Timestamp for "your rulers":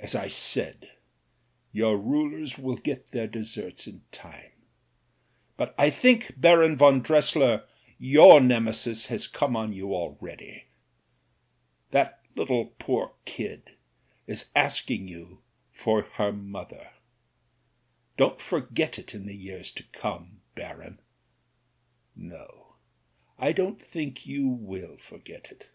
1.70-2.58